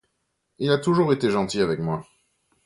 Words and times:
Il 0.57 0.71
a 0.71 0.79
toujours 0.79 1.13
été 1.13 1.29
gentil 1.29 1.61
avec 1.61 1.77
moi. 1.79 2.03